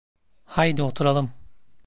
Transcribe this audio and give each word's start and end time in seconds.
Haydi 0.45 0.81
oturalım! 0.83 1.31